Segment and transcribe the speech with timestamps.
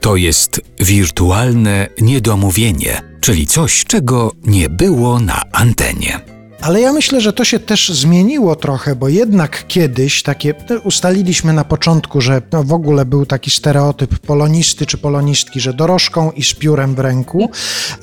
[0.00, 6.31] To jest wirtualne niedomówienie, czyli coś, czego nie było na antenie.
[6.62, 11.52] Ale ja myślę, że to się też zmieniło trochę, bo jednak kiedyś takie no, ustaliliśmy
[11.52, 16.44] na początku, że no w ogóle był taki stereotyp polonisty czy polonistki, że dorożką i
[16.44, 17.50] z piórem w ręku,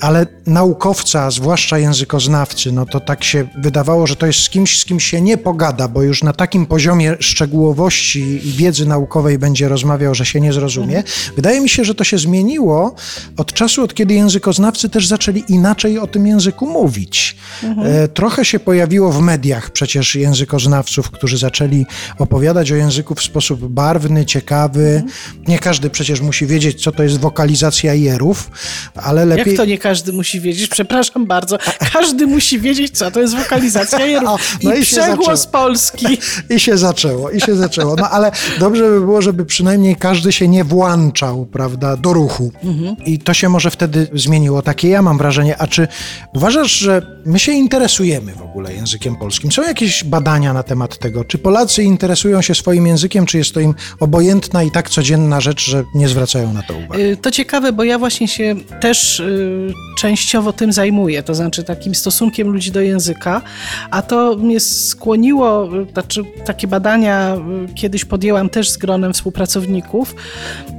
[0.00, 4.84] ale naukowca, zwłaszcza językoznawcy, no to tak się wydawało, że to jest z kimś, z
[4.84, 10.14] kim się nie pogada, bo już na takim poziomie szczegółowości i wiedzy naukowej będzie rozmawiał,
[10.14, 11.02] że się nie zrozumie.
[11.36, 12.94] Wydaje mi się, że to się zmieniło
[13.36, 17.36] od czasu, od kiedy językoznawcy też zaczęli inaczej o tym języku mówić.
[17.62, 18.08] Mhm.
[18.08, 21.86] Trochę się pojawiło w mediach przecież językoznawców, którzy zaczęli
[22.18, 25.02] opowiadać o języku w sposób barwny, ciekawy.
[25.48, 28.50] Nie każdy przecież musi wiedzieć, co to jest wokalizacja jerów,
[28.94, 29.52] ale lepiej...
[29.52, 30.68] Jak to nie każdy musi wiedzieć?
[30.68, 31.58] Przepraszam bardzo.
[31.92, 34.28] Każdy musi wiedzieć, co to jest wokalizacja jerów.
[34.28, 36.06] O, no I, i przegłos Polski.
[36.56, 37.96] I się zaczęło, i się zaczęło.
[37.96, 42.52] No ale dobrze by było, żeby przynajmniej każdy się nie włączał, prawda, do ruchu.
[42.64, 42.96] Mhm.
[43.06, 44.62] I to się może wtedy zmieniło.
[44.62, 45.58] Takie ja mam wrażenie.
[45.58, 45.88] A czy
[46.34, 49.52] uważasz, że my się interesujemy w ogóle językiem polskim.
[49.52, 53.60] Są jakieś badania na temat tego, czy Polacy interesują się swoim językiem, czy jest to
[53.60, 57.02] im obojętna i tak codzienna rzecz, że nie zwracają na to uwagi?
[57.02, 61.94] Y, to ciekawe, bo ja właśnie się też y, częściowo tym zajmuję, to znaczy takim
[61.94, 63.42] stosunkiem ludzi do języka,
[63.90, 67.36] a to mnie skłoniło, znaczy takie badania
[67.70, 70.14] y, kiedyś podjęłam też z gronem współpracowników,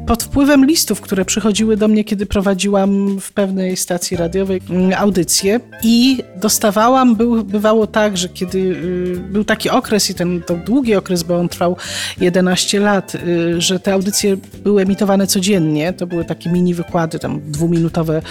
[0.07, 5.59] pod wpływem listów, które przychodziły do mnie, kiedy prowadziłam w pewnej stacji radiowej mm, audycję
[5.83, 10.95] i dostawałam, był, bywało tak, że kiedy y, był taki okres i ten to długi
[10.95, 11.77] okres, bo on trwał
[12.21, 17.41] 11 lat, y, że te audycje były emitowane codziennie, to były takie mini wykłady, tam
[17.51, 18.21] dwuminutowe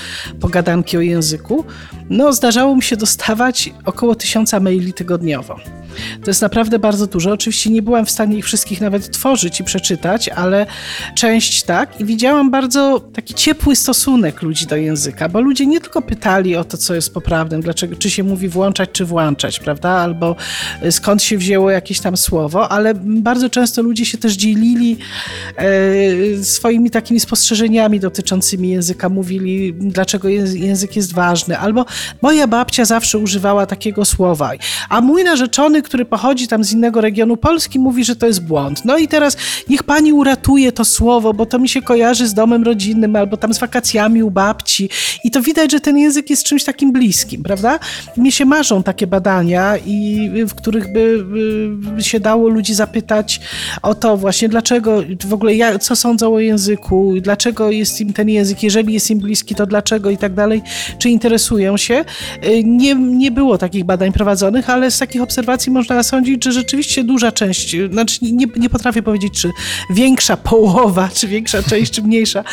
[0.40, 1.64] pogadanki o języku,
[2.10, 5.56] no zdarzało mi się dostawać około tysiąca maili tygodniowo.
[6.24, 7.32] To jest naprawdę bardzo dużo.
[7.32, 10.66] Oczywiście nie byłam w stanie ich wszystkich nawet tworzyć i przeczytać, ale
[11.16, 12.00] część tak.
[12.00, 16.64] I widziałam bardzo taki ciepły stosunek ludzi do języka, bo ludzie nie tylko pytali o
[16.64, 19.90] to, co jest poprawne, dlaczego, czy się mówi włączać, czy włączać, prawda?
[19.90, 20.36] Albo
[20.84, 24.98] y, skąd się wzięło jakieś tam słowo, ale bardzo często ludzie się też dzielili
[25.56, 29.08] e, swoimi takimi spostrzeżeniami dotyczącymi języka.
[29.08, 31.58] Mówili, dlaczego język jest ważny.
[31.58, 31.84] Albo
[32.22, 34.50] moja babcia zawsze używała takiego słowa,
[34.88, 38.84] a mój narzeczony, który pochodzi tam z innego regionu Polski, mówi, że to jest błąd.
[38.84, 39.36] No i teraz
[39.68, 43.54] niech pani uratuje to słowo, bo to mi się kojarzy z domem rodzinnym albo tam
[43.54, 44.88] z wakacjami u babci.
[45.24, 47.78] I to widać, że ten język jest czymś takim bliskim, prawda?
[48.16, 51.24] Mnie się marzą takie badania, i w których by,
[51.74, 53.40] by się dało ludzi zapytać
[53.82, 58.28] o to właśnie, dlaczego w ogóle ja, co sądzą o języku, dlaczego jest im ten
[58.28, 60.62] język, jeżeli jest im bliski, to dlaczego i tak dalej,
[60.98, 62.04] czy interesują się.
[62.64, 67.32] Nie, nie było takich badań prowadzonych, ale z takich obserwacji można sądzić, że rzeczywiście duża
[67.32, 69.50] część, znaczy nie, nie potrafię powiedzieć, czy
[69.90, 72.44] większa połowa, czy większa część, czy mniejsza,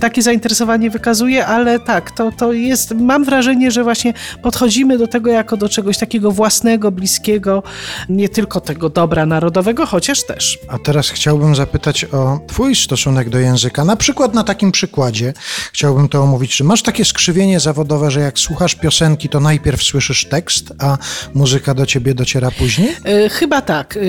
[0.00, 5.30] takie zainteresowanie wykazuje, ale tak, to, to jest, mam wrażenie, że właśnie podchodzimy do tego
[5.30, 7.62] jako do czegoś takiego własnego, bliskiego,
[8.08, 10.58] nie tylko tego dobra narodowego, chociaż też.
[10.68, 13.84] A teraz chciałbym zapytać o Twój stosunek do języka.
[13.84, 15.32] Na przykład na takim przykładzie
[15.72, 16.56] chciałbym to omówić.
[16.56, 20.98] Czy masz takie skrzywienie zawodowe, że jak słuchasz piosenki, to najpierw słyszysz tekst, a
[21.34, 22.65] muzyka do ciebie dociera później?
[22.66, 22.96] Później?
[23.04, 23.96] E, chyba tak.
[23.96, 24.00] E,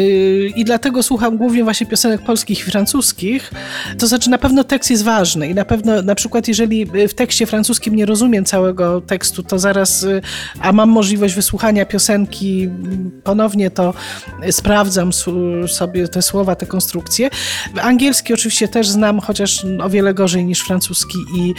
[0.47, 3.51] I dlatego słucham głównie właśnie piosenek polskich i francuskich.
[3.97, 7.45] To znaczy na pewno tekst jest ważny i na pewno na przykład jeżeli w tekście
[7.45, 10.21] francuskim nie rozumiem całego tekstu, to zaraz, e,
[10.61, 12.69] a mam możliwość wysłuchania piosenki
[13.23, 13.93] ponownie, to
[14.51, 15.11] sprawdzam
[15.67, 17.29] sobie te słowa, te konstrukcje.
[17.81, 21.53] Angielski oczywiście też znam, chociaż o wiele gorzej niż francuski i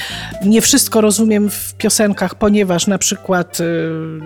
[0.45, 3.59] nie wszystko rozumiem w piosenkach, ponieważ na przykład,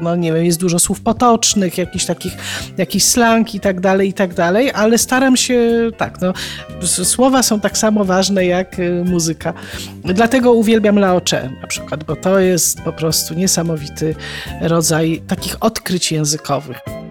[0.03, 2.33] no nie wiem, jest dużo słów potocznych, jakichś takich
[2.79, 6.33] jakiś slang i tak dalej, i tak dalej, ale staram się, tak, no,
[6.87, 9.53] słowa są tak samo ważne jak y, muzyka.
[10.05, 14.15] Dlatego uwielbiam Laocze na przykład, bo to jest po prostu niesamowity
[14.61, 17.02] rodzaj takich odkryć językowych.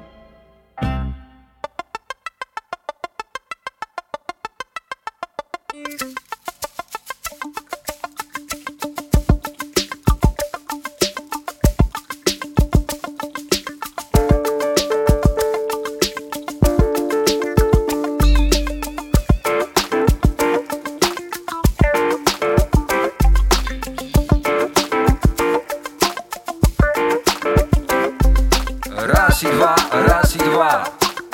[29.32, 30.84] Raz i dwa, raz i dwa.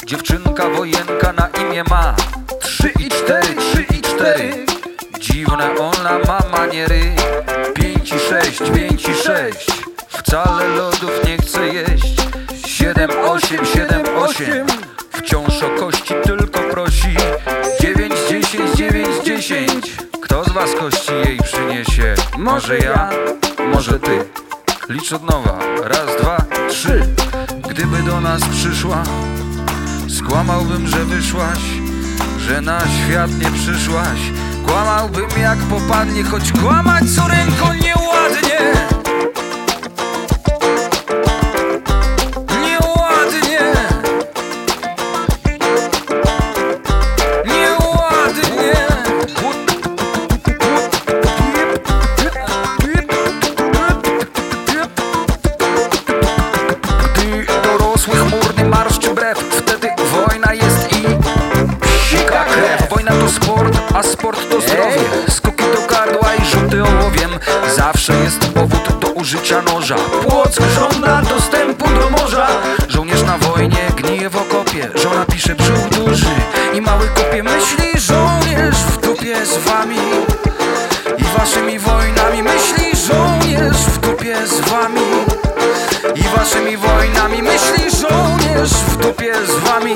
[0.06, 2.16] Dziewczynka wojenka na imię ma.
[2.62, 4.66] Trzy i cztery, trzy i cztery.
[5.20, 7.02] Dziwne ona ma maniery
[7.74, 9.72] Pięć i sześć, pięć i sześć.
[10.10, 12.16] Wcale lodów nie chce jeść.
[12.68, 14.68] Siedem, osiem, siedem, osiem.
[15.12, 17.16] Wciąż o kości tylko prosi.
[17.82, 19.92] Dziewięć, dziesięć, dziewięć, dziesięć.
[20.24, 22.16] Kto z was kości jej przyniesie?
[22.38, 23.10] Może ja,
[23.74, 24.26] może ty.
[24.90, 26.38] Licz od nowa, raz, dwa,
[26.70, 27.02] trzy
[27.78, 29.04] Gdyby do nas przyszła
[30.10, 31.60] Skłamałbym, że wyszłaś
[32.40, 34.20] Że na świat nie przyszłaś.
[34.68, 39.07] Kłamałbym jak popadnie Choć kłamać córeńko nieładnie Nieładnie
[63.98, 65.02] a sport to zdrowie.
[65.30, 67.40] Skoki do gardła i rzuty ołowiem.
[67.76, 69.96] Zawsze jest powód do użycia noża.
[69.96, 72.48] Płock żąda dostępu do morza.
[72.88, 74.90] Żołnierz na wojnie gnije w okopie.
[74.96, 76.36] Żona pisze brzuch duży
[76.74, 79.98] i mały kopie Myśli żołnierz w dupie z wami.
[81.18, 85.02] I waszymi wojnami myśli żołnierz w dupie z wami.
[86.16, 89.96] I waszymi wojnami myśli żołnierz w dupie z wami.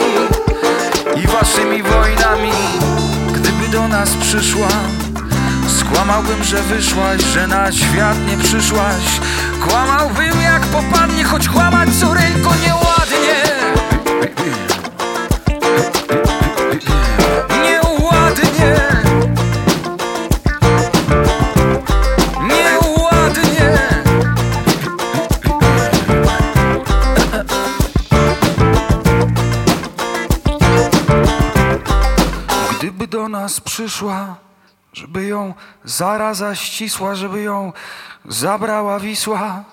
[1.15, 2.50] I waszymi wojnami
[3.91, 4.67] nas przyszła.
[5.79, 9.03] Skłamałbym, że wyszłaś, że na świat nie przyszłaś.
[9.67, 13.90] Kłamałbym jak popadnie, choć kłamać córeńko nieładnie nieładnie
[33.21, 34.35] do nas przyszła
[34.93, 35.53] Żeby ją
[35.85, 37.73] zaraza ścisła Żeby ją
[38.25, 39.63] zabrała Wisła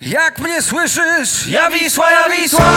[0.00, 1.46] Jak mnie słyszysz?
[1.46, 2.70] Ja Wisła, ja Wisła!